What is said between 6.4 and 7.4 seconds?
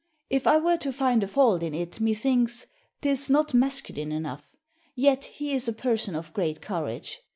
courage....